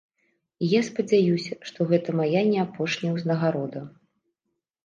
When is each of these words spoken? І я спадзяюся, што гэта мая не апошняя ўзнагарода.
І 0.63 0.69
я 0.69 0.79
спадзяюся, 0.87 1.53
што 1.71 1.87
гэта 1.91 2.09
мая 2.21 2.41
не 2.55 2.59
апошняя 2.65 3.13
ўзнагарода. 3.19 3.87